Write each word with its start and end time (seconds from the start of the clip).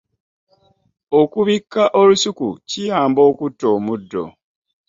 Okubikka 1.21 1.83
olusuku 2.01 2.45
akiyama 2.57 3.21
okutta 3.29 3.65
omuddo. 3.75 4.23